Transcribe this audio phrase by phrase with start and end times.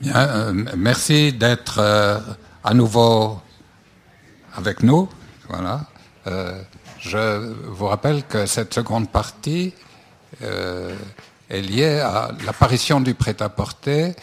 [0.00, 2.20] Bien, euh, merci d'être euh,
[2.62, 3.40] à nouveau
[4.54, 5.08] avec nous.
[5.48, 5.86] Voilà.
[6.28, 6.62] Euh,
[7.00, 9.74] je vous rappelle que cette seconde partie
[10.40, 14.14] est liée à l'apparition du prêt-à-porter,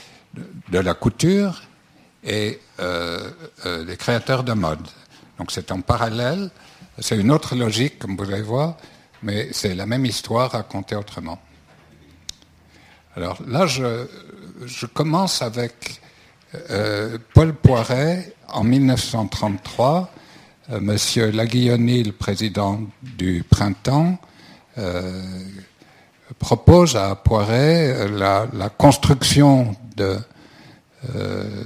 [0.70, 1.64] de, la couture
[2.24, 4.88] et des créateurs de mode.
[5.40, 6.52] Donc c'est en parallèle,
[7.00, 8.76] c'est une autre logique, comme vous allez voir,
[9.24, 11.42] mais c'est la même histoire racontée autrement.
[13.16, 14.06] Alors là, je,
[14.64, 16.02] je commence avec
[16.72, 20.12] euh, Paul Poiret en 1933.
[20.72, 24.18] Euh, Monsieur le président du Printemps,
[24.78, 25.22] euh,
[26.40, 28.48] propose à Poiret la,
[28.78, 30.18] construction de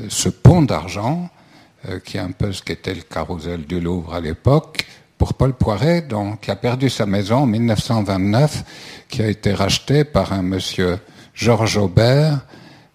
[0.10, 1.30] ce pont d'argent,
[2.04, 4.86] qui est un peu ce qu'était le carrousel du Louvre à l'époque,
[5.18, 8.64] pour Paul Poiret, donc, qui a perdu sa maison en 1929,
[9.08, 11.00] qui a été racheté par un monsieur
[11.34, 12.42] Georges Aubert,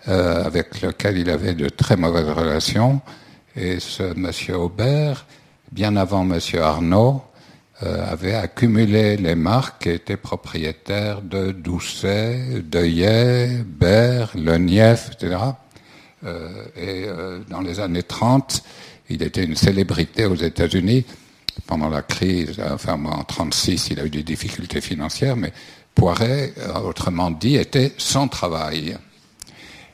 [0.06, 3.00] euh, avec lequel il avait de très mauvaises relations.
[3.56, 5.24] Et ce monsieur Aubert,
[5.72, 7.22] bien avant monsieur Arnaud,
[7.82, 15.38] euh, avait accumulé les marques et était propriétaire de Doucet, Deuillet, Bert, Le Nief, etc.
[16.26, 17.06] Euh, et
[17.48, 18.62] dans les années 30,
[19.08, 21.06] il était une célébrité aux États-Unis.
[21.66, 25.54] Pendant la crise, enfin en 36, il a eu des difficultés financières, mais
[25.94, 26.52] Poiret,
[26.84, 28.98] autrement dit, était sans travail.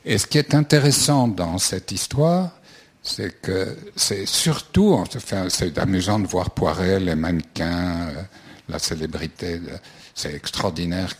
[0.05, 2.53] Et ce qui est intéressant dans cette histoire,
[3.03, 5.05] c'est que c'est surtout,
[5.48, 8.23] c'est amusant de voir Poiret, les mannequins, euh,
[8.69, 9.61] la célébrité.
[10.15, 11.15] C'est extraordinaire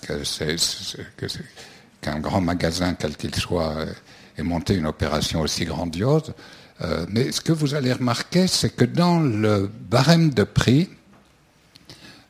[2.01, 3.93] qu'un grand magasin, quel qu'il soit, euh,
[4.39, 6.33] ait monté une opération aussi grandiose.
[6.81, 10.89] Euh, mais ce que vous allez remarquer, c'est que dans le barème de prix,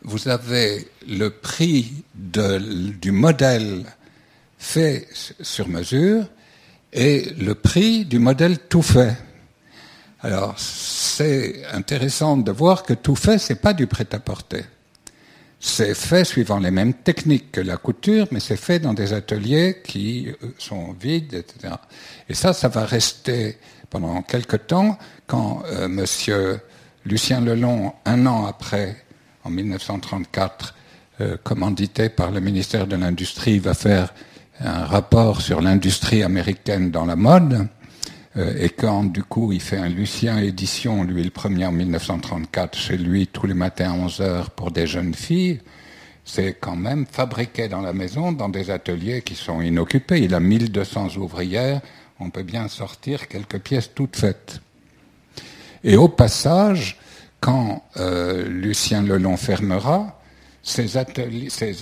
[0.03, 3.85] vous avez le prix du modèle
[4.59, 5.07] fait
[5.41, 6.27] sur mesure
[6.93, 9.17] et le prix du modèle tout fait.
[10.23, 14.65] Alors, c'est intéressant de voir que tout fait, c'est pas du prêt-à-porter.
[15.59, 19.79] C'est fait suivant les mêmes techniques que la couture, mais c'est fait dans des ateliers
[19.85, 21.75] qui euh, sont vides, etc.
[22.29, 23.59] Et ça, ça va rester
[23.91, 26.61] pendant quelque temps quand euh, Monsieur
[27.05, 29.05] Lucien Lelon, un an après,
[29.45, 30.75] en 1934,
[31.21, 34.15] euh, commandité par le ministère de l'Industrie, va faire
[34.61, 37.69] un rapport sur l'industrie américaine dans la mode,
[38.37, 42.77] euh, et quand du coup il fait un Lucien édition, lui le premier en 1934,
[42.77, 45.61] chez lui tous les matins à 11 heures pour des jeunes filles,
[46.25, 50.21] c'est quand même fabriqué dans la maison, dans des ateliers qui sont inoccupés.
[50.21, 51.81] Il a 1200 ouvrières,
[52.21, 54.61] on peut bien sortir quelques pièces toutes faites.
[55.83, 56.99] Et au passage,
[57.41, 60.21] quand euh, Lucien Lelon fermera,
[60.63, 61.75] ses, ateliers, ses,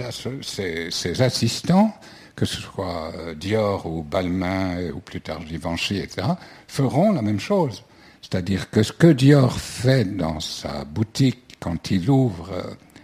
[0.91, 1.93] ses assistants
[2.38, 6.28] que ce soit euh, Dior ou Balmain ou plus tard Givenchy, etc.,
[6.69, 7.82] feront la même chose.
[8.22, 12.62] C'est-à-dire que ce que Dior fait dans sa boutique quand il ouvre euh,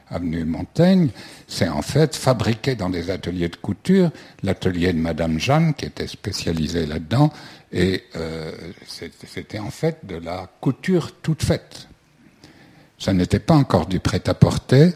[0.09, 1.09] avenue Montaigne,
[1.49, 4.13] c'est en fait fabriqué dans des ateliers de couture,
[4.45, 7.33] l'atelier de Madame Jeanne qui était spécialisée là-dedans,
[7.73, 8.53] et euh,
[8.87, 11.89] c'était en fait de la couture toute faite.
[12.99, 14.93] Ça n'était pas encore du prêt-à-porter,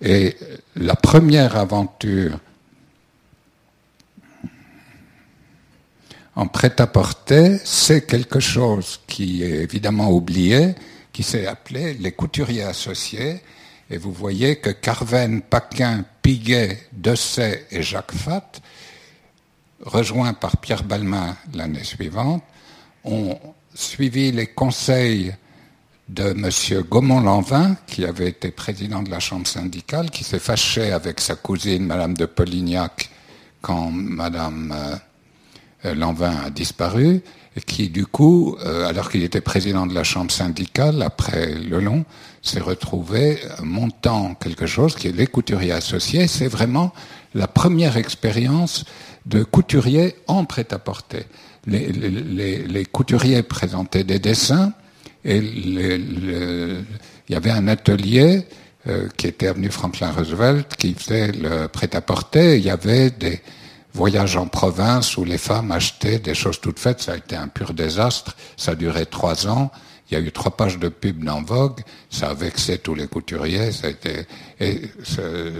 [0.00, 0.34] et
[0.76, 2.38] la première aventure
[6.34, 10.74] en prêt-à-porter, c'est quelque chose qui est évidemment oublié,
[11.12, 13.42] qui s'est appelé les couturiers associés.
[13.90, 18.52] Et vous voyez que Carven, Paquin, Piguet, Dessay et Jacques Fat,
[19.84, 22.42] rejoints par Pierre Balmain l'année suivante,
[23.04, 23.38] ont
[23.74, 25.34] suivi les conseils
[26.08, 26.50] de M.
[26.88, 31.84] Gaumont-Lanvin, qui avait été président de la Chambre syndicale, qui s'est fâché avec sa cousine,
[31.84, 33.10] Madame de Polignac,
[33.60, 34.96] quand euh,
[35.84, 37.22] Lanvin a disparu,
[37.66, 42.04] qui du coup, euh, alors qu'il était président de la chambre syndicale, après le long,
[42.40, 46.26] s'est retrouvé montant quelque chose qui est les couturiers associés.
[46.26, 46.92] C'est vraiment
[47.34, 48.84] la première expérience
[49.26, 51.26] de couturier en prêt-à-porter.
[51.66, 54.72] Les, couturiers présentaient des dessins
[55.24, 56.84] et il
[57.28, 58.46] y avait un atelier
[58.88, 62.56] euh, qui était avenue Franklin Roosevelt qui faisait le prêt-à-porter.
[62.56, 63.40] Il y avait des,
[63.94, 67.02] voyage en province où les femmes achetaient des choses toutes faites.
[67.02, 68.36] Ça a été un pur désastre.
[68.56, 69.70] Ça a duré trois ans.
[70.10, 71.80] Il y a eu trois pages de pub dans Vogue.
[72.10, 73.72] Ça a vexé tous les couturiers.
[73.72, 74.26] Ça a été,
[74.60, 74.82] et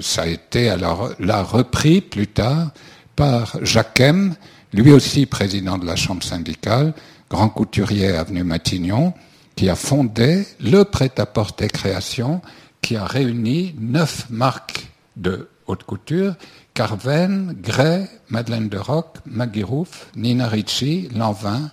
[0.00, 2.70] ça a été alors là repris plus tard
[3.16, 4.34] par Jacquem,
[4.72, 6.94] lui aussi président de la chambre syndicale,
[7.30, 9.12] grand couturier avenue Matignon,
[9.54, 12.40] qui a fondé le prêt-à-porter création,
[12.80, 16.34] qui a réuni neuf marques de haute couture
[16.74, 21.70] Carven, Gray, Madeleine de Rock, Maggie Rouf, Nina Ricci, Lanvin,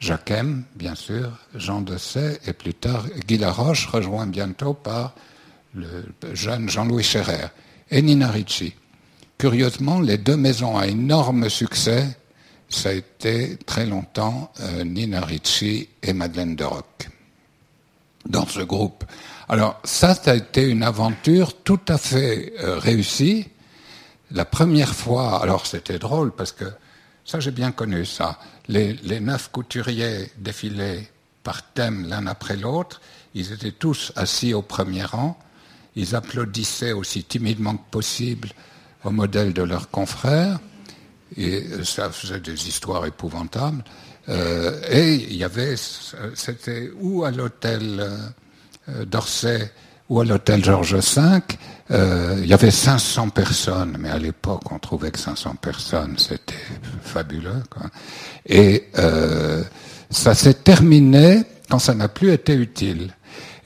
[0.00, 5.14] Jacquem, bien sûr, Jean Dessay et plus tard Guy Laroche, rejoint bientôt par
[5.74, 6.04] le
[6.34, 7.46] jeune Jean-Louis Scherrer
[7.90, 8.74] et Nina Ricci.
[9.38, 12.06] Curieusement, les deux maisons à énorme succès,
[12.68, 17.08] ça a été très longtemps euh, Nina Ricci et Madeleine de Rock
[18.28, 19.04] dans ce groupe.
[19.48, 23.48] Alors ça, ça a été une aventure tout à fait euh, réussie.
[24.34, 26.64] La première fois, alors c'était drôle parce que
[27.24, 28.38] ça j'ai bien connu ça.
[28.68, 31.06] Les, neuf couturiers défilaient
[31.42, 33.00] par thème l'un après l'autre.
[33.34, 35.38] Ils étaient tous assis au premier rang.
[35.96, 38.48] Ils applaudissaient aussi timidement que possible
[39.04, 40.58] au modèle de leurs confrères.
[41.36, 43.84] Et ça faisait des histoires épouvantables.
[44.28, 45.74] Euh, et il y avait,
[46.34, 48.00] c'était ou à l'hôtel
[48.88, 49.70] euh, d'Orsay?
[50.12, 51.40] Ou à l'hôtel Georges V,
[51.90, 56.52] euh, il y avait 500 personnes, mais à l'époque on trouvait que 500 personnes c'était
[57.00, 57.62] fabuleux.
[58.44, 59.64] Et euh,
[60.10, 63.14] ça s'est terminé quand ça n'a plus été utile.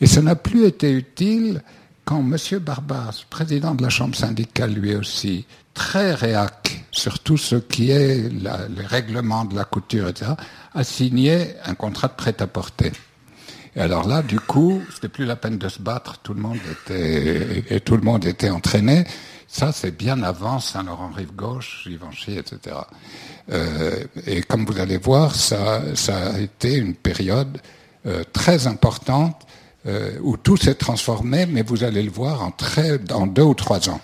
[0.00, 1.62] Et ça n'a plus été utile
[2.04, 2.36] quand M.
[2.60, 8.30] Barbas, président de la Chambre syndicale lui aussi, très réac sur tout ce qui est
[8.30, 10.30] les règlements de la couture, etc.,
[10.72, 12.92] a signé un contrat de prêt-à-porter.
[13.76, 16.56] Et alors là, du coup, c'était plus la peine de se battre, tout le monde
[16.70, 19.04] était, et tout le monde était entraîné.
[19.46, 22.76] Ça, c'est bien avant Saint-Laurent-Rive-Gauche, Givenchy, etc.
[23.52, 27.60] Euh, et comme vous allez voir, ça, ça a été une période
[28.06, 29.46] euh, très importante
[29.86, 33.54] euh, où tout s'est transformé, mais vous allez le voir en, très, en deux ou
[33.54, 34.00] trois ans.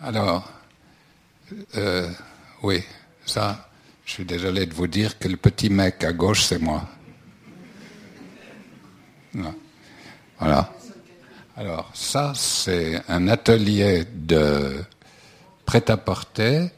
[0.00, 0.50] Alors,
[1.76, 2.08] euh,
[2.62, 2.82] oui,
[3.26, 3.68] ça,
[4.04, 6.88] je suis désolé de vous dire que le petit mec à gauche, c'est moi.
[10.38, 10.72] Voilà.
[11.56, 14.82] Alors, ça, c'est un atelier de
[15.64, 16.68] prêt-à-porter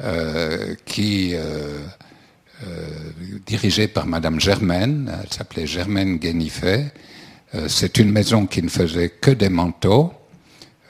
[0.00, 1.86] euh, qui euh,
[3.46, 5.12] dirigé par Madame Germaine.
[5.22, 6.92] Elle s'appelait Germaine Guénifet.
[7.68, 10.12] c'est une maison qui ne faisait que des manteaux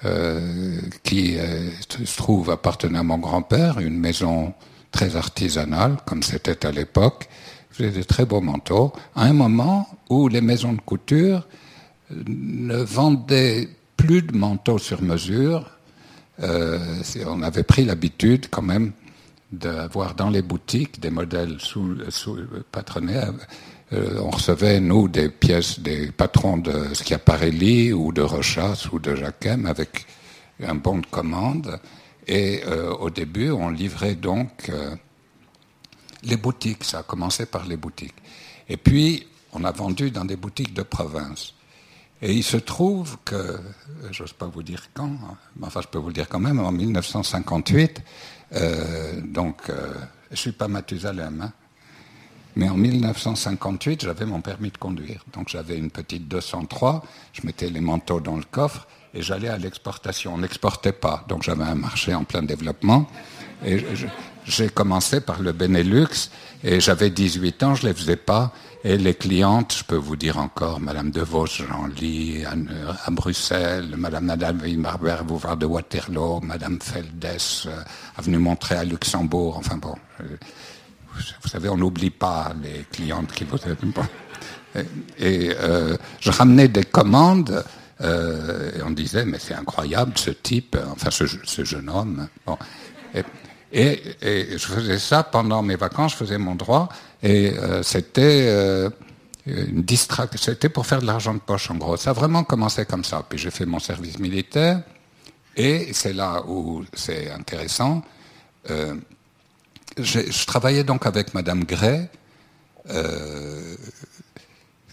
[0.05, 1.69] euh, qui euh,
[2.05, 4.55] se trouve appartenait à mon grand-père, une maison
[4.93, 7.29] très artisanale, comme c'était à l'époque,
[7.71, 11.47] faisait des très beaux manteaux, à un moment où les maisons de couture
[12.11, 15.71] ne vendaient plus de manteaux sur mesure.
[16.43, 16.79] Euh,
[17.27, 18.93] on avait pris l'habitude quand même
[19.53, 22.39] d'avoir dans les boutiques des modèles sous, sous
[22.73, 23.21] patronnés
[23.93, 29.17] euh, on recevait, nous, des pièces des patrons de Schiaparelli ou de Rochas ou de
[29.17, 30.07] Jacquem avec
[30.63, 31.81] un bon de commande.
[32.27, 34.95] Et euh, au début, on livrait donc euh,
[36.23, 36.85] les boutiques.
[36.85, 38.15] Ça a commencé par les boutiques.
[38.69, 41.55] Et puis, on a vendu dans des boutiques de province.
[42.23, 43.59] Et il se trouve que,
[44.13, 46.61] j'ose pas vous dire quand, hein, mais enfin je peux vous le dire quand même,
[46.61, 48.03] en 1958,
[49.25, 49.63] donc
[50.31, 51.53] je suis pas Mathusalem, hein,
[52.57, 55.25] mais en 1958, j'avais mon permis de conduire.
[55.33, 57.03] Donc j'avais une petite 203,
[57.33, 60.35] je mettais les manteaux dans le coffre et j'allais à l'exportation.
[60.35, 63.07] On n'exportait pas, donc j'avais un marché en plein développement.
[63.65, 63.85] Et
[64.47, 66.31] j'ai commencé par le Benelux
[66.65, 68.53] et j'avais 18 ans, je ne les faisais pas.
[68.83, 74.25] Et les clientes, je peux vous dire encore, Madame De Vos, Jean-Ly, à Bruxelles, Madame
[74.25, 77.83] Nadal Marber, Bouvard de Waterloo, Madame Feldes, euh,
[78.17, 79.95] avenue Montré à Luxembourg, enfin bon
[81.43, 83.59] vous savez, on n'oublie pas les clientes qui vous
[85.19, 87.65] Et euh, je ramenais des commandes
[88.01, 92.29] euh, et on disait, mais c'est incroyable ce type, enfin ce, jeune homme.
[93.73, 96.89] Et, je faisais ça pendant mes vacances, je faisais mon droit
[97.23, 98.91] et euh, c'était
[99.47, 101.97] une distraction, c'était pour faire de l'argent de poche en gros.
[101.97, 103.25] Ça a vraiment commencé comme ça.
[103.29, 104.83] Puis j'ai fait mon service militaire
[105.57, 108.03] et c'est là où c'est intéressant
[109.99, 112.09] je travaillais donc avec Madame Gray,
[112.89, 113.77] euh,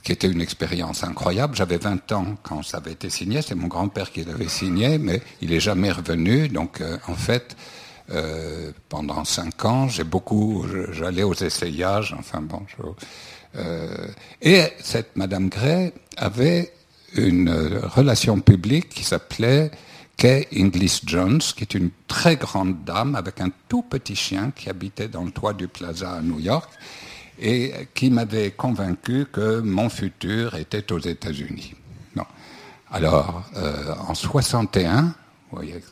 [0.03, 1.55] qui était une expérience incroyable.
[1.55, 3.41] J'avais 20 ans quand ça avait été signé.
[3.41, 6.47] C'est mon grand-père qui l'avait signé, mais il est jamais revenu.
[6.47, 7.57] Donc, euh, en fait,
[8.09, 12.15] euh, pendant cinq ans, j'ai beaucoup, j'allais aux essayages.
[12.17, 12.61] Enfin bon,
[14.41, 16.71] et cette Madame Gray avait
[17.15, 17.49] une
[17.83, 19.71] relation publique qui s'appelait
[20.17, 24.67] Kay Inglis Jones, qui est une très grande dame avec un tout petit chien qui
[24.67, 26.69] habitait dans le toit du plaza à New York
[27.39, 31.75] et qui m'avait convaincu que mon futur était aux États-Unis.
[32.89, 35.13] Alors, euh, en 61, vous
[35.51, 35.83] voyez,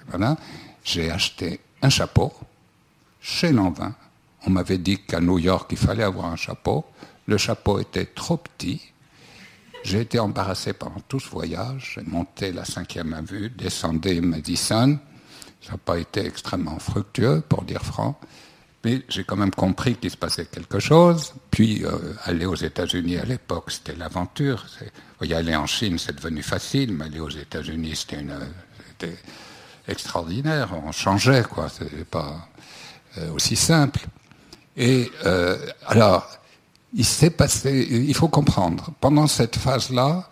[0.84, 2.32] j'ai acheté un chapeau
[3.22, 3.94] chez Lanvin.
[4.48, 6.86] On m'avait dit qu'à New York, il fallait avoir un chapeau.
[7.27, 8.82] Le chapeau était trop petit
[9.86, 11.94] j'ai été embarrassé pendant tout ce voyage.
[11.96, 14.98] J'ai monté la cinquième avenue, descendu Madison.
[15.62, 18.20] Ça n'a pas été extrêmement fructueux, pour dire franc.
[18.84, 21.36] Mais j'ai quand même compris qu'il se passait quelque chose.
[21.51, 24.65] Puis euh, aller aux États-Unis à l'époque, c'était l'aventure.
[25.22, 28.39] Y aller en Chine, c'est devenu facile, mais aller aux États-Unis, c'était une,
[28.88, 29.18] c'était
[29.88, 30.74] extraordinaire.
[30.84, 31.70] On changeait, quoi.
[31.70, 32.50] C'était pas
[33.20, 34.01] euh, aussi simple.
[34.77, 36.27] Et euh, alors,
[36.96, 37.88] il s'est passé.
[37.92, 38.92] Il faut comprendre.
[39.00, 40.30] Pendant cette phase-là,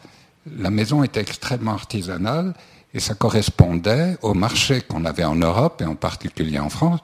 [0.57, 2.53] la maison était extrêmement artisanale
[2.93, 6.99] et ça correspondait au marché qu'on avait en Europe et en particulier en France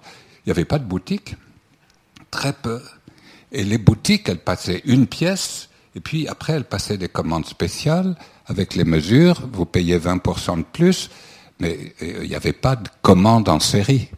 [0.49, 1.35] il n'y avait pas de boutique,
[2.31, 2.81] très peu.
[3.51, 8.15] Et les boutiques, elles passaient une pièce, et puis après, elles passaient des commandes spéciales
[8.47, 9.47] avec les mesures.
[9.51, 11.09] Vous payez 20% de plus,
[11.59, 14.09] mais euh, il n'y avait pas de commande en série.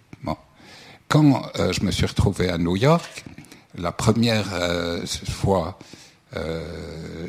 [1.09, 3.25] Quand euh, je me suis retrouvé à New York,
[3.75, 5.79] la première euh, fois,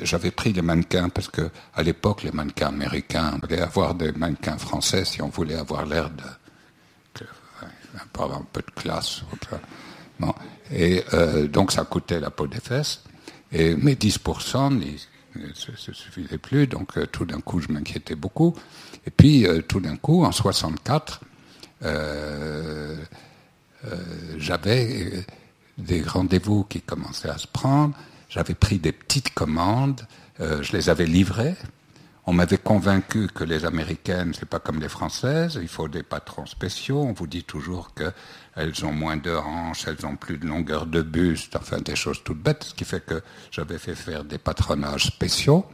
[0.03, 4.59] j'avais pris les mannequins parce que à l'époque, les mannequins américains voulaient avoir des mannequins
[4.59, 6.23] français si on voulait avoir l'air de
[8.21, 9.23] avoir un peu de classe.
[10.19, 10.35] Bon.
[10.71, 13.03] Et euh, donc ça coûtait la peau des fesses.
[13.51, 14.79] Et mes 10%
[15.35, 18.55] ne suffisait plus, donc euh, tout d'un coup je m'inquiétais beaucoup.
[19.07, 21.21] Et puis euh, tout d'un coup, en 64,
[24.39, 25.25] j'avais
[25.83, 27.95] des rendez-vous qui commençaient à se prendre.
[28.29, 30.07] J'avais pris des petites commandes,
[30.39, 31.57] je les avais livrées
[32.25, 36.47] on m'avait convaincu que les Américaines, c'est pas comme les Françaises, il faut des patrons
[36.47, 37.03] spéciaux.
[37.03, 41.03] On vous dit toujours qu'elles ont moins de hanches, elles ont plus de longueur de
[41.03, 45.07] buste, enfin des choses toutes bêtes, ce qui fait que j'avais fait faire des patronages
[45.07, 45.67] spéciaux.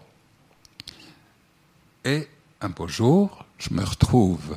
[2.06, 2.26] Et
[2.62, 4.56] un beau jour, je me retrouve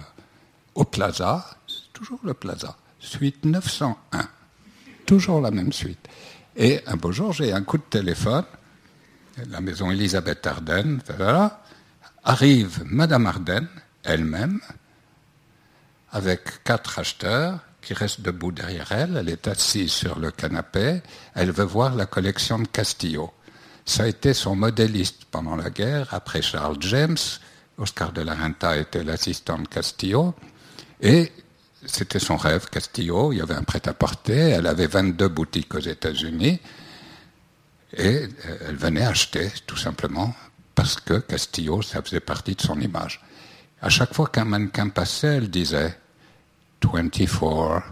[0.76, 1.46] au Plaza,
[1.92, 4.30] toujours le Plaza, suite 901,
[5.12, 6.08] toujours la même suite.
[6.56, 8.46] Et un beau jour, j'ai un coup de téléphone,
[9.50, 11.02] la maison Elisabeth Arden,
[12.24, 13.68] arrive Madame Arden
[14.06, 14.62] elle-même,
[16.14, 19.18] avec quatre acheteurs qui restent debout derrière elle.
[19.18, 21.02] Elle est assise sur le canapé.
[21.36, 23.34] Elle veut voir la collection de Castillo.
[23.84, 27.18] Ça a été son modéliste pendant la guerre, après Charles James.
[27.78, 30.36] Oscar de la Renta était l'assistant de Castillo.
[31.02, 31.34] Et
[31.86, 33.32] c'était son rêve, Castillo.
[33.32, 34.52] Il y avait un prêt-à-porter.
[34.52, 36.60] Elle avait 22 boutiques aux États-Unis.
[37.98, 38.28] Et
[38.68, 40.34] elle venait acheter, tout simplement,
[40.76, 43.22] parce que Castillo, ça faisait partie de son image.
[43.82, 45.98] À chaque fois qu'un mannequin passait, elle disait
[46.82, 47.84] 24,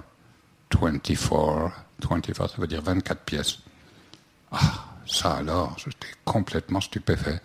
[0.72, 1.72] 24,
[2.10, 3.58] 24, ça veut dire 24 pièces.
[4.52, 7.42] Ah, ça alors, j'étais complètement stupéfait.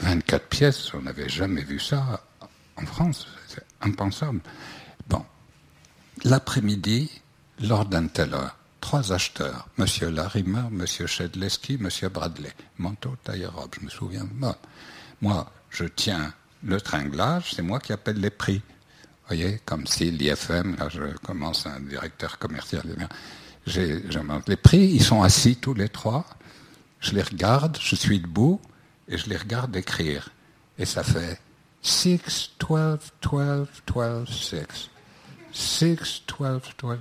[0.00, 2.20] 24 pièces, on n'avait jamais vu ça
[2.76, 4.40] en France, c'est impensable.
[6.24, 7.10] Bon, l'après-midi,
[7.60, 8.06] lors d'un
[8.80, 9.86] trois acheteurs, M.
[10.10, 10.86] Larimer, M.
[10.86, 11.88] Shedleski, M.
[12.08, 14.28] Bradley, manteau, taille robe, je me souviens.
[15.20, 16.32] Moi, je tiens
[16.64, 18.58] le tringlage, c'est moi qui appelle les prix.
[18.58, 22.82] Vous voyez, comme si l'IFM, là je commence un directeur commercial,
[23.66, 24.02] j'ai,
[24.48, 26.26] les prix, ils sont assis tous les trois,
[27.00, 28.60] je les regarde, je suis debout,
[29.08, 30.30] et je les regarde écrire.
[30.78, 31.40] Et ça fait
[31.82, 34.91] 6, 12, 12, 12, 6.
[35.52, 36.98] 6, 12, 12.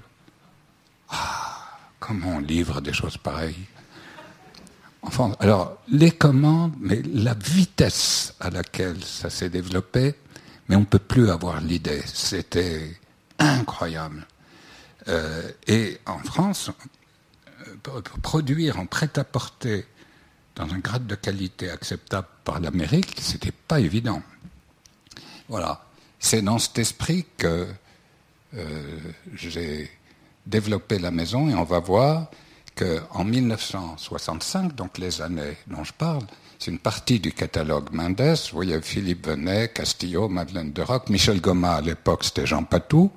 [1.09, 1.57] Ah
[1.99, 3.67] Comment on livre des choses pareilles
[5.03, 10.15] Enfin, alors, les commandes, mais la vitesse à laquelle ça s'est développé,
[10.67, 12.03] mais on ne peut plus avoir l'idée.
[12.05, 12.99] C'était
[13.39, 14.27] incroyable.
[15.07, 16.69] Euh, et en France,
[17.87, 19.87] euh, produire en prêt-à-porter
[20.55, 24.21] dans un grade de qualité acceptable par l'Amérique, c'était pas évident.
[25.47, 25.85] Voilà.
[26.19, 27.67] C'est dans cet esprit que
[29.33, 29.89] j'ai
[30.45, 32.29] développer la maison et on va voir
[32.75, 36.23] qu'en 1965, donc les années dont je parle,
[36.57, 38.21] c'est une partie du catalogue Mendes.
[38.21, 43.11] Vous voyez Philippe Venet, Castillo, Madeleine de Roc, Michel Goma à l'époque c'était Jean Patou.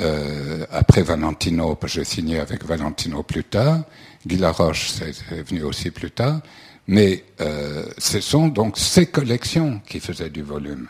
[0.00, 3.82] Euh, après Valentino, j'ai signé avec Valentino plus tard.
[4.26, 5.12] Guy Laroche, c'est
[5.44, 6.40] venu aussi plus tard.
[6.86, 10.88] Mais euh, ce sont donc ces collections qui faisaient du volume.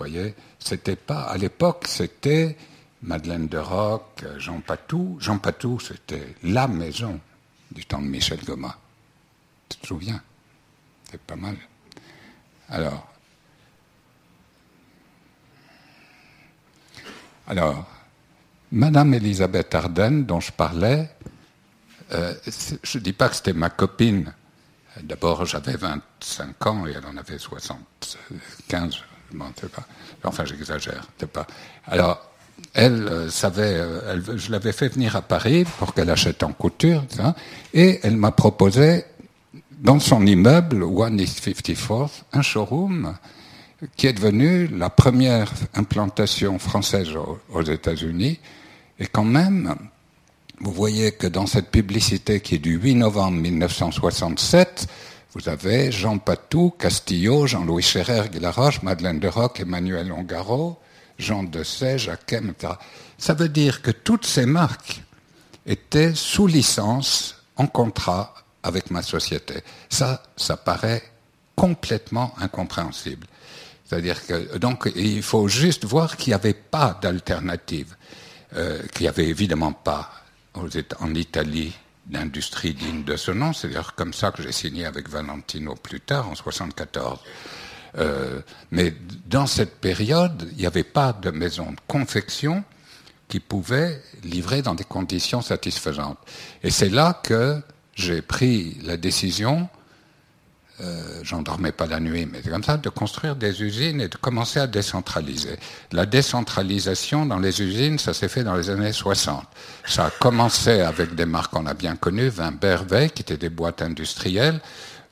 [0.00, 2.56] Voyez, c'était pas à l'époque, c'était
[3.02, 5.18] Madeleine de Roc, Jean Patou.
[5.20, 7.20] Jean Patou, c'était la maison
[7.70, 8.78] du temps de Michel Goma.
[9.68, 10.22] Tu te souviens?
[11.10, 11.54] C'est pas mal.
[12.70, 13.12] Alors,
[17.46, 17.86] alors,
[18.72, 21.10] Madame Elisabeth Arden, dont je parlais,
[22.12, 22.34] euh,
[22.82, 24.32] je ne dis pas que c'était ma copine.
[25.02, 29.09] D'abord, j'avais 25 ans et elle en avait 75.
[30.24, 31.08] Enfin, j'exagère.
[31.86, 32.30] Alors,
[32.74, 37.04] elle euh, savait, euh, je l'avais fait venir à Paris pour qu'elle achète en couture,
[37.72, 39.04] et elle m'a proposé
[39.80, 43.14] dans son immeuble, One East 54th, un showroom
[43.96, 47.08] qui est devenu la première implantation française
[47.50, 48.38] aux États-Unis.
[48.98, 49.74] Et quand même,
[50.60, 54.86] vous voyez que dans cette publicité qui est du 8 novembre 1967,
[55.34, 60.78] vous avez Jean Patou, Castillo, Jean-Louis Scherrer, Guilaroche, Madeleine de Roc, Emmanuel Ongaro,
[61.18, 62.74] Jean Dessay, Jacques etc.
[63.16, 65.02] Ça veut dire que toutes ces marques
[65.66, 69.54] étaient sous licence, en contrat avec ma société.
[69.88, 71.02] Ça, ça paraît
[71.54, 73.26] complètement incompréhensible.
[73.84, 77.94] C'est-à-dire que donc il faut juste voir qu'il n'y avait pas d'alternative,
[78.56, 80.10] euh, qu'il n'y avait évidemment pas
[80.54, 81.72] en Italie
[82.06, 83.52] d'industrie digne de ce nom.
[83.52, 87.20] C'est d'ailleurs comme ça que j'ai signé avec Valentino plus tard, en 74.
[87.98, 88.40] Euh,
[88.70, 88.94] mais
[89.26, 92.64] dans cette période, il n'y avait pas de maison de confection
[93.28, 96.18] qui pouvait livrer dans des conditions satisfaisantes.
[96.62, 97.62] Et c'est là que
[97.94, 99.68] j'ai pris la décision
[100.80, 104.16] euh, j'en dormais pas la nuit, mais comme ça, de construire des usines et de
[104.16, 105.58] commencer à décentraliser.
[105.92, 109.44] La décentralisation dans les usines, ça s'est fait dans les années 60.
[109.84, 113.82] Ça a commencé avec des marques qu'on a bien connues, Wimberwey, qui étaient des boîtes
[113.82, 114.60] industrielles,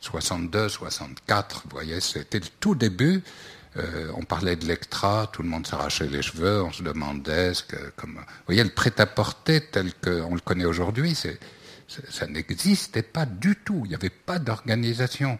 [0.00, 3.22] 62, 64, vous voyez, c'était le tout début.
[3.76, 7.62] Euh, on parlait de l'Ectra, tout le monde s'arrachait les cheveux, on se demandait ce
[7.62, 11.38] que, comme, vous voyez, le prêt-à-porter tel qu'on le connaît aujourd'hui, c'est,
[11.88, 13.82] ça n'existait pas du tout.
[13.84, 15.38] Il n'y avait pas d'organisation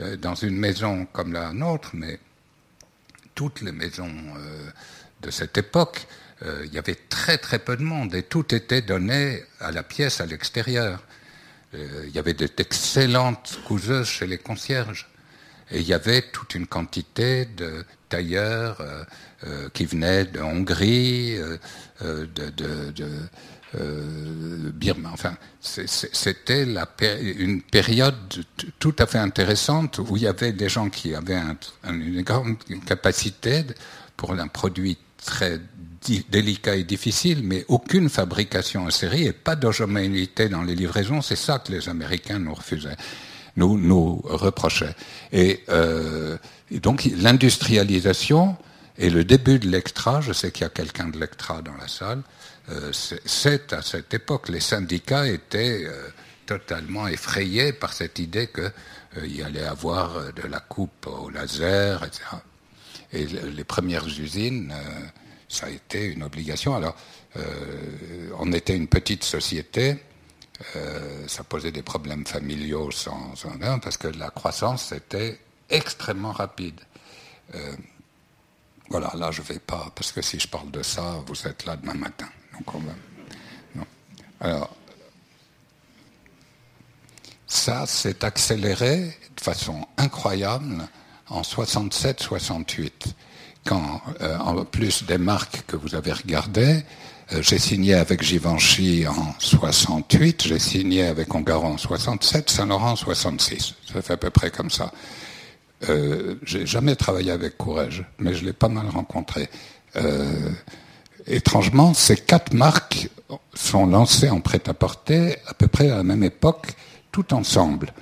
[0.00, 2.18] euh, dans une maison comme la nôtre, mais
[3.34, 4.70] toutes les maisons euh,
[5.22, 6.06] de cette époque,
[6.42, 9.82] euh, il y avait très très peu de monde et tout était donné à la
[9.82, 11.02] pièce à l'extérieur.
[11.74, 15.08] il y avait d'excellentes couseuses chez les concierges
[15.70, 18.78] et il y avait toute une quantité de tailleurs
[19.74, 21.36] qui venaient de Hongrie,
[22.00, 23.28] de, de
[23.78, 25.10] euh, Birma.
[25.12, 28.14] Enfin, c'était une période
[28.78, 31.40] tout à fait intéressante où il y avait des gens qui avaient
[31.88, 32.56] une grande
[32.86, 33.64] capacité
[34.16, 35.60] pour un produit très
[36.28, 41.22] délicat et difficile, mais aucune fabrication en série et pas d'homogénéité dans les livraisons.
[41.22, 42.96] C'est ça que les Américains nous refusaient,
[43.56, 44.94] nous, nous reprochaient.
[45.32, 46.36] Et, euh,
[46.70, 48.56] et donc l'industrialisation
[48.98, 51.88] et le début de l'Extra, je sais qu'il y a quelqu'un de l'Extra dans la
[51.88, 52.22] salle,
[52.70, 56.08] euh, c'est à cette époque, les syndicats étaient euh,
[56.46, 58.72] totalement effrayés par cette idée qu'il
[59.18, 62.24] euh, allait avoir de la coupe au laser, etc.
[63.12, 64.74] Et les premières usines,
[65.48, 66.74] ça a été une obligation.
[66.74, 66.96] Alors,
[68.38, 69.96] on était une petite société,
[71.28, 75.38] ça posait des problèmes familiaux sans, sans parce que la croissance était
[75.70, 76.80] extrêmement rapide.
[78.88, 81.64] Voilà, là je ne vais pas, parce que si je parle de ça, vous êtes
[81.64, 82.28] là demain matin.
[84.40, 84.74] Alors,
[87.46, 90.86] ça s'est accéléré de façon incroyable
[91.28, 92.90] en 67-68,
[93.64, 96.84] quand, euh, en plus des marques que vous avez regardées,
[97.32, 102.96] euh, j'ai signé avec Givenchy en 68, j'ai signé avec Ongaro en 67, Saint-Laurent en
[102.96, 103.74] 66.
[103.92, 104.92] Ça fait à peu près comme ça.
[105.88, 109.48] Euh, j'ai jamais travaillé avec Courage, mais je l'ai pas mal rencontré.
[109.96, 110.50] Euh,
[111.26, 113.10] étrangement, ces quatre marques
[113.54, 116.74] sont lancées en prêt-à-porter à peu près à la même époque,
[117.12, 117.92] tout ensemble.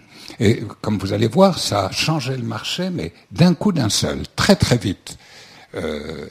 [0.41, 4.23] Et comme vous allez voir, ça a changé le marché, mais d'un coup d'un seul,
[4.37, 5.17] très très vite.
[5.75, 6.27] Euh,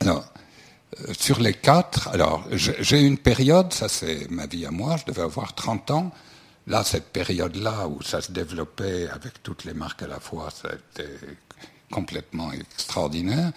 [0.00, 0.24] alors,
[1.18, 5.22] sur les quatre, alors j'ai une période, ça c'est ma vie à moi, je devais
[5.22, 6.12] avoir 30 ans.
[6.66, 10.68] Là, cette période-là où ça se développait avec toutes les marques à la fois, ça
[10.68, 11.10] a été
[11.90, 13.52] complètement extraordinaire.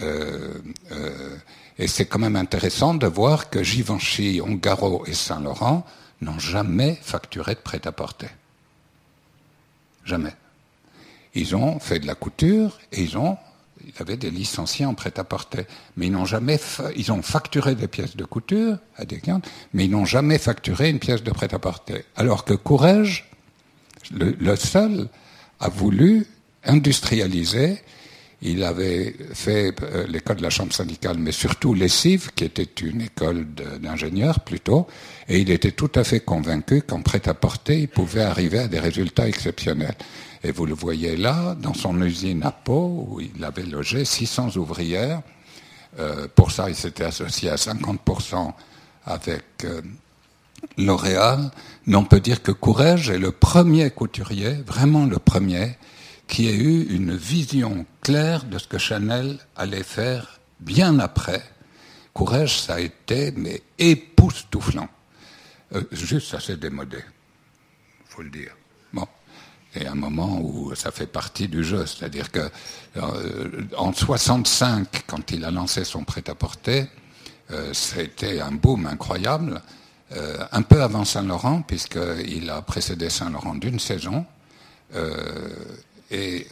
[0.00, 0.58] Euh,
[0.92, 1.36] euh,
[1.78, 5.84] et c'est quand même intéressant de voir que Givenchy, Ongaro et Saint-Laurent
[6.20, 8.28] n'ont jamais facturé de prêt-à-porter.
[10.04, 10.34] Jamais.
[11.34, 13.38] Ils ont fait de la couture et ils ont,
[13.86, 15.66] ils avaient des licenciés en prêt-à-porter,
[15.96, 16.58] mais ils n'ont jamais,
[16.96, 19.42] ils ont facturé des pièces de couture à des clients,
[19.74, 22.04] mais ils n'ont jamais facturé une pièce de prêt-à-porter.
[22.16, 23.30] Alors que Courage,
[24.10, 25.08] le seul,
[25.60, 26.26] a voulu
[26.64, 27.80] industrialiser
[28.42, 33.02] il avait fait euh, l'école de la chambre syndicale, mais surtout l'ESSIV, qui était une
[33.02, 33.46] école
[33.80, 34.88] d'ingénieurs plutôt,
[35.28, 39.28] et il était tout à fait convaincu qu'en prêt-à-porter, il pouvait arriver à des résultats
[39.28, 39.94] exceptionnels.
[40.42, 44.56] Et vous le voyez là, dans son usine à Pau, où il avait logé 600
[44.56, 45.22] ouvrières.
[46.00, 48.52] Euh, pour ça, il s'était associé à 50%
[49.06, 49.80] avec euh,
[50.78, 51.50] L'Oréal.
[51.86, 55.76] Mais on peut dire que Courrèges est le premier couturier, vraiment le premier,
[56.26, 61.42] qui ait eu une vision claire de ce que Chanel allait faire bien après.
[62.14, 64.88] Courage, ça a été, mais époustouflant.
[65.74, 66.98] Euh, juste, ça s'est démodé.
[68.06, 68.54] faut le dire.
[68.92, 69.06] Bon.
[69.74, 72.50] Et un moment où ça fait partie du jeu, c'est-à-dire que
[72.98, 76.86] euh, en 65, quand il a lancé son prêt-à-porter,
[77.50, 79.62] euh, c'était un boom incroyable,
[80.12, 84.26] euh, un peu avant Saint-Laurent, puisqu'il a précédé Saint-Laurent d'une saison,
[86.12, 86.46] et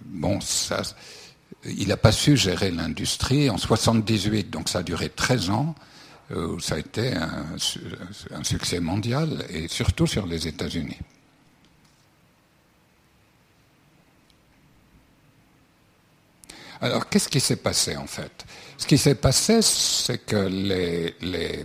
[0.00, 0.82] bon, ça,
[1.66, 5.74] il n'a pas su gérer l'industrie en 78, donc ça a duré 13 ans.
[6.30, 10.98] Euh, ça a été un, succès mondial et surtout sur les États-Unis.
[16.80, 18.44] Alors, qu'est-ce qui s'est passé en fait?
[18.78, 21.64] Ce qui s'est passé, c'est que les, les,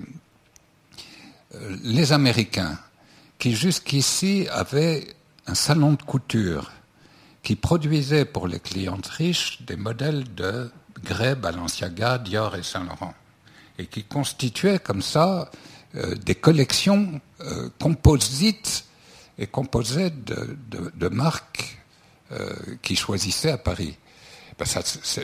[1.55, 2.77] euh, les Américains,
[3.39, 5.15] qui jusqu'ici avaient
[5.47, 6.71] un salon de couture,
[7.41, 10.69] qui produisait pour les clientes riches des modèles de
[11.03, 13.13] Grey, Balenciaga, Dior et Saint-Laurent,
[13.77, 15.49] et qui constituait comme ça
[15.95, 18.85] euh, des collections euh, composites
[19.37, 21.79] et composées de, marques
[22.33, 23.97] euh, qui choisissaient à Paris.
[24.59, 24.65] Ben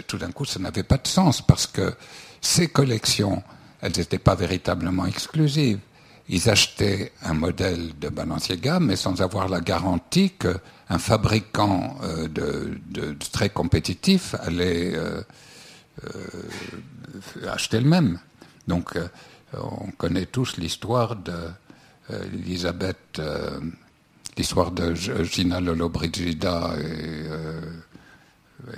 [0.07, 1.93] tout d'un coup, ça n'avait pas de sens parce que
[2.39, 3.43] ces collections,
[3.81, 5.79] elles n'étaient pas véritablement exclusives.
[6.27, 11.97] Ils achetaient un modèle de Balenciaga, mais sans avoir la garantie qu'un fabricant
[12.29, 14.95] de, très compétitif allait
[17.47, 18.19] acheter le même.
[18.67, 19.07] Donc, euh,
[19.53, 21.49] on connaît tous l'histoire euh,
[22.11, 23.59] euh,
[24.37, 26.75] l'histoire de Gina Lollobrigida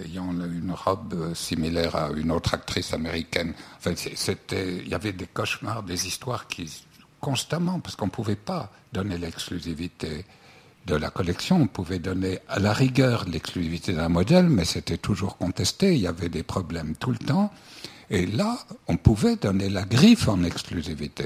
[0.04, 3.54] ayant une robe similaire à une autre actrice américaine.
[3.78, 6.84] Enfin, c'était, il y avait des cauchemars, des histoires qui
[7.20, 10.26] constamment, parce qu'on ne pouvait pas donner l'exclusivité
[10.86, 15.38] de la collection, on pouvait donner à la rigueur l'exclusivité d'un modèle, mais c'était toujours
[15.38, 17.52] contesté, il y avait des problèmes tout le temps.
[18.10, 21.26] Et là, on pouvait donner la griffe en exclusivité.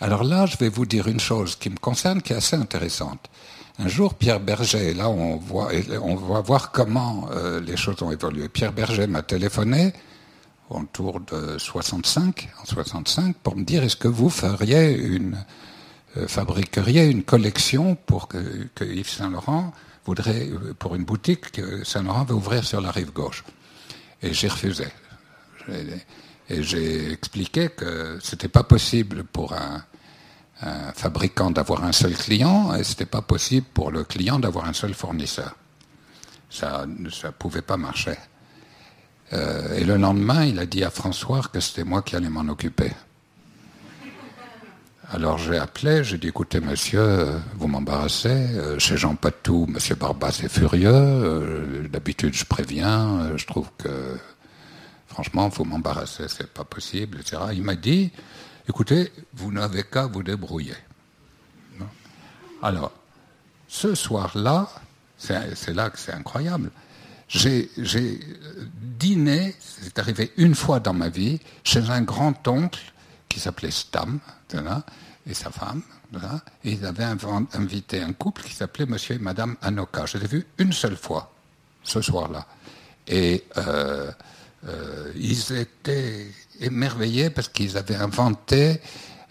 [0.00, 3.30] Alors là, je vais vous dire une chose qui me concerne, qui est assez intéressante.
[3.78, 5.70] Un jour, Pierre Berger, là on, voit,
[6.02, 8.48] on va voir comment euh, les choses ont évolué.
[8.48, 9.92] Pierre Berger m'a téléphoné
[10.70, 15.44] autour de 65, en 65, pour me dire est-ce que vous feriez une,
[16.16, 19.72] euh, fabriqueriez une collection pour que, Yves Saint Laurent
[20.04, 23.44] voudrait, euh, pour une boutique que Saint Laurent veut ouvrir sur la rive gauche.
[24.22, 24.86] Et j'ai refusé.
[26.48, 29.84] Et j'ai expliqué que c'était pas possible pour un,
[30.94, 34.94] fabricant d'avoir un seul client et c'était pas possible pour le client d'avoir un seul
[34.94, 35.54] fournisseur.
[36.48, 38.16] Ça ne pouvait pas marcher.
[39.32, 42.48] Euh, et le lendemain, il a dit à François que c'était moi qui allais m'en
[42.48, 42.92] occuper.
[45.08, 50.40] Alors j'ai appelé, j'ai dit écoutez monsieur, vous m'embarrassez, euh, chez Jean Patou, monsieur Barbas
[50.42, 54.18] est furieux, euh, d'habitude je préviens, euh, je trouve que
[55.06, 57.40] franchement vous m'embarrassez, c'est pas possible, etc.
[57.52, 58.10] Il m'a dit
[58.68, 60.74] écoutez, vous n'avez qu'à vous débrouiller.
[62.60, 62.90] Alors,
[63.68, 64.68] ce soir-là,
[65.18, 66.70] c'est là que c'est incroyable.
[67.28, 67.70] J'ai
[68.98, 72.80] dîné, c'est arrivé une fois dans ma vie, chez un grand-oncle
[73.28, 74.20] qui s'appelait Stam,
[75.28, 75.82] et sa femme,
[76.64, 80.06] et ils avaient invité un couple qui s'appelait Monsieur et Madame Anoka.
[80.06, 81.32] Je l'ai vu une seule fois,
[81.82, 82.46] ce soir-là.
[83.08, 84.10] Et euh,
[84.68, 86.26] euh, ils étaient
[86.60, 88.80] émerveillés parce qu'ils avaient inventé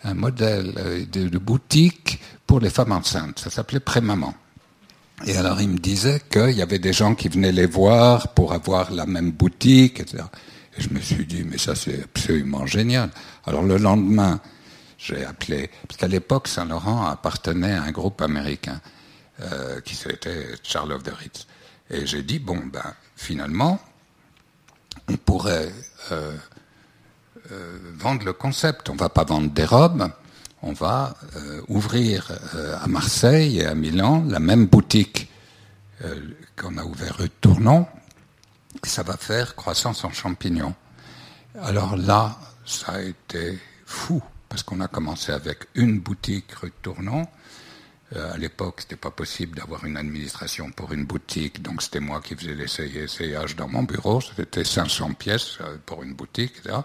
[0.03, 3.39] un modèle euh, de, boutique pour les femmes enceintes.
[3.39, 4.33] Ça s'appelait Prémaman.
[5.25, 8.51] Et alors ils me disaient qu'il y avait des gens qui venaient les voir pour
[8.53, 10.23] avoir la même boutique, etc.
[10.77, 13.09] Et je me suis dit, mais ça c'est absolument génial.
[13.45, 14.41] Alors le lendemain,
[14.97, 18.81] j'ai appelé, parce qu'à l'époque, Saint-Laurent appartenait à un groupe américain
[19.41, 21.47] euh, qui s'était Charles of the Ritz.
[21.89, 23.79] Et j'ai dit, bon, ben, finalement,
[25.07, 25.71] on pourrait
[26.11, 26.35] euh,
[27.51, 28.89] euh, vendre le concept.
[28.89, 30.09] On va pas vendre des robes,
[30.65, 31.15] on va
[31.67, 32.31] ouvrir
[32.81, 35.31] à Marseille et à Milan la même boutique
[36.57, 37.87] qu'on a ouvert rue Tournon.
[38.83, 40.75] Ça va faire croissance en champignons.
[41.61, 47.27] Alors là, ça a été fou parce qu'on a commencé avec une boutique rue Tournon.
[48.15, 52.21] Euh, à l'époque, c'était pas possible d'avoir une administration pour une boutique, donc c'était moi
[52.21, 54.21] qui faisais l'essayage dans mon bureau.
[54.21, 56.77] C'était 500 pièces euh, pour une boutique, etc.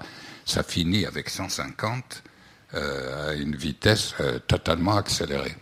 [0.46, 2.29] Ça finit avec 150 euh,
[2.72, 4.14] à une vitesse
[4.46, 5.56] totalement accélérée.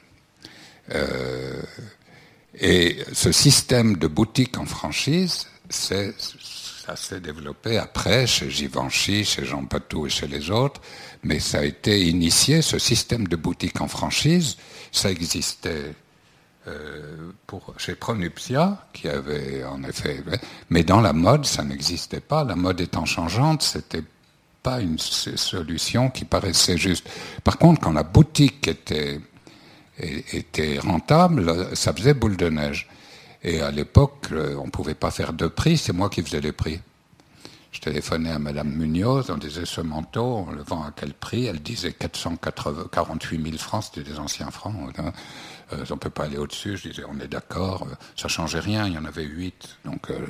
[2.54, 6.14] et ce système de boutique en franchise, c'est
[6.88, 10.80] ça s'est développé après chez Givenchy, chez Jean Patou et chez les autres,
[11.22, 14.56] mais ça a été initié, ce système de boutique en franchise,
[14.90, 15.92] ça existait
[16.66, 20.24] euh, pour, chez Pronuptia, qui avait en effet,
[20.70, 22.42] mais dans la mode, ça n'existait pas.
[22.42, 24.02] La mode étant changeante, c'était
[24.62, 27.08] pas une solution qui paraissait juste.
[27.44, 29.20] Par contre, quand la boutique était,
[30.80, 32.88] rentable, ça faisait boule de neige.
[33.42, 36.40] Et à l'époque, euh, on ne pouvait pas faire de prix, c'est moi qui faisais
[36.40, 36.80] les prix.
[37.70, 41.46] Je téléphonais à Madame Munoz, on disait ce manteau, on le vend à quel prix?
[41.46, 44.74] Elle disait 448 000 francs, c'était des anciens francs.
[45.72, 46.76] Euh, on ne peut pas aller au-dessus.
[46.76, 49.78] Je disais, on est d'accord, euh, ça changeait rien, il y en avait huit.
[49.84, 50.26] Donc, euh,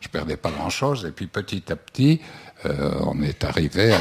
[0.00, 1.04] je perdais pas grand-chose.
[1.04, 2.20] Et puis, petit à petit,
[2.64, 3.94] on est arrivé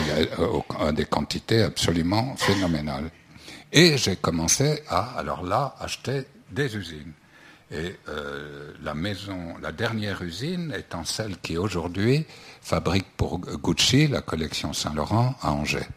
[0.80, 3.10] à, des quantités absolument phénoménales.
[3.72, 7.12] Et j'ai commencé à, alors là, acheter des usines.
[7.72, 7.96] Et
[8.84, 12.26] la maison, la dernière usine étant celle qui aujourd'hui
[12.62, 15.88] fabrique pour Gucci la collection Saint-Laurent à Angers.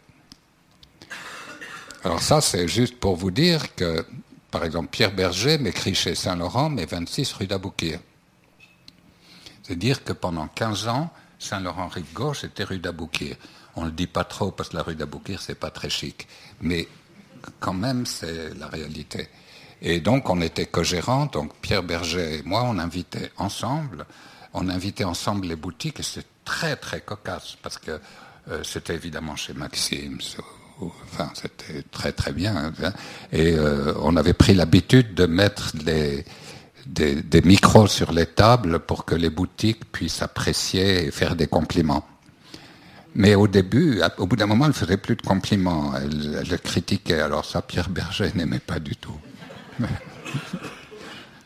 [2.03, 4.05] Alors ça, c'est juste pour vous dire que
[4.51, 7.99] par exemple, Pierre Berger m'écrit chez Saint-Laurent, mais 26 rue d'Aboukir.
[9.63, 12.07] C'est dire que pendant 15 ans, Saint-Laurent rive
[12.43, 13.35] était rue d'Aboukir.
[13.75, 16.27] On ne le dit pas trop parce que la rue d'Aboukir, c'est pas très chic.
[16.61, 16.87] Mais
[17.59, 19.29] quand même, c'est la réalité.
[19.81, 24.05] Et donc, on était co-gérants, donc Pierre Berger et moi, on invitait ensemble,
[24.53, 27.99] on invitait ensemble les boutiques, et c'était très, très cocasse, parce que
[28.49, 30.19] euh, c'était évidemment chez Maxime,
[30.81, 32.55] enfin c'était très très bien.
[32.55, 32.93] Hein.
[33.31, 36.25] Et euh, on avait pris l'habitude de mettre des,
[37.43, 42.05] micros sur les tables pour que les boutiques puissent apprécier et faire des compliments.
[43.15, 45.93] Mais au début, au bout d'un moment, elle ne faisait plus de compliments.
[45.95, 47.21] Elle, critiquait.
[47.21, 49.17] Alors ça, Pierre Berger n'aimait pas du tout.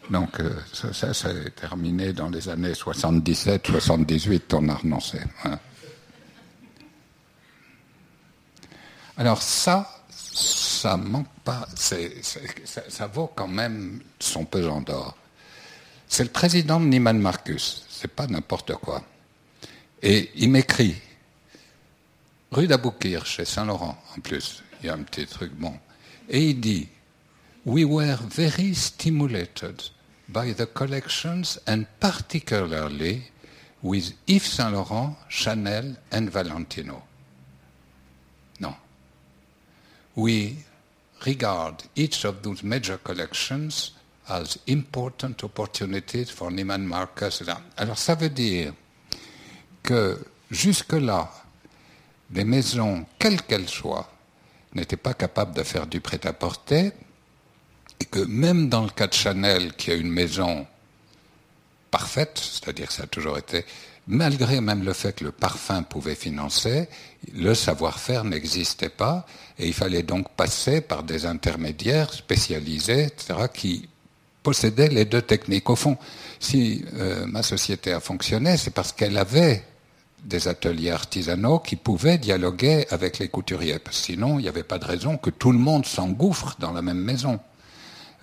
[0.09, 5.19] Donc euh, ça, ça s'est terminé dans les années 77, 78, on a renoncé.
[5.45, 5.57] Hein.
[9.15, 15.15] Alors ça, ça manque pas, ça, vaut quand même son pesant d'or.
[16.07, 19.03] C'est le président de Marcus, c'est pas n'importe quoi.
[20.01, 20.95] Et il m'écrit,
[22.51, 25.77] rue d'Aboukir, chez Saint-Laurent, en plus, il y a un petit truc bon.
[26.29, 26.89] Et il dit,
[27.65, 29.81] We were very stimulated
[30.27, 33.21] by the collections and particularly
[33.81, 37.03] with Yves Saint Laurent, Chanel and Valentino
[40.15, 40.57] we
[41.25, 43.93] regard each of those major collections
[44.29, 47.43] as important opportunities for Neiman Marcus.
[47.77, 48.73] Alors ça veut dire
[49.81, 50.17] que
[50.49, 51.29] jusque-là,
[52.31, 54.09] les maisons, quelles qu'elles soient,
[54.73, 56.91] n'étaient pas capables de faire du prêt-à-porter,
[57.99, 60.65] et que même dans le cas de Chanel, qui a une maison
[61.91, 63.65] parfaite, c'est-à-dire que ça a toujours été
[64.07, 66.87] malgré même le fait que le parfum pouvait financer,
[67.33, 69.25] le savoir-faire n'existait pas
[69.57, 73.87] et il fallait donc passer par des intermédiaires spécialisés, etc., qui
[74.41, 75.69] possédaient les deux techniques.
[75.69, 75.97] Au fond,
[76.39, 79.63] si euh, ma société a fonctionné, c'est parce qu'elle avait
[80.25, 83.77] des ateliers artisanaux qui pouvaient dialoguer avec les couturiers.
[83.91, 86.99] Sinon, il n'y avait pas de raison que tout le monde s'engouffre dans la même
[86.99, 87.39] maison.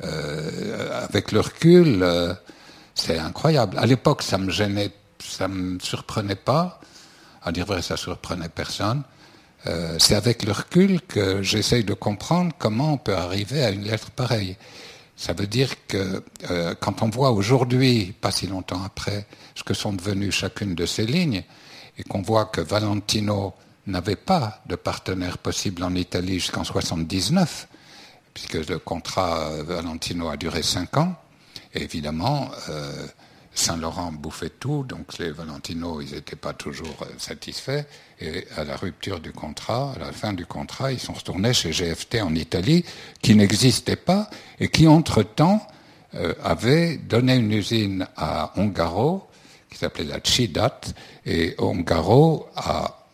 [0.02, 2.32] Euh, avec le recul, euh,
[2.94, 3.78] c'est incroyable.
[3.78, 4.90] À l'époque, ça me gênait
[5.30, 6.80] ça ne me surprenait pas.
[7.42, 9.02] À dire vrai, ça surprenait personne.
[9.66, 13.84] Euh, c'est avec le recul que j'essaye de comprendre comment on peut arriver à une
[13.84, 14.56] lettre pareille.
[15.16, 19.74] Ça veut dire que euh, quand on voit aujourd'hui, pas si longtemps après, ce que
[19.74, 21.44] sont devenues chacune de ces lignes,
[21.98, 23.52] et qu'on voit que Valentino
[23.86, 27.68] n'avait pas de partenaire possible en Italie jusqu'en 79,
[28.32, 31.14] puisque le contrat euh, Valentino a duré cinq ans,
[31.74, 32.50] évidemment,
[33.54, 37.84] Saint-Laurent bouffait tout, donc les Valentino, ils n'étaient pas toujours euh, satisfaits.
[38.20, 41.70] Et à la rupture du contrat, à la fin du contrat, ils sont retournés chez
[41.70, 42.84] GFT en Italie,
[43.22, 45.66] qui n'existait pas et qui, entre-temps,
[46.14, 49.28] euh, avait donné une usine à Ongaro,
[49.68, 50.80] qui s'appelait la Chidat,
[51.26, 53.06] et Ongaro a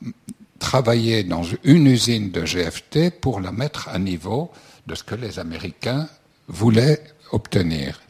[0.58, 4.50] travaillé dans une usine de GFT pour la mettre à niveau
[4.86, 6.08] de ce que les Américains
[6.48, 8.00] voulaient obtenir.